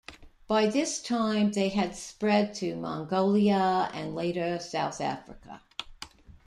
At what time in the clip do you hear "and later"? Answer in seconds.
3.93-4.57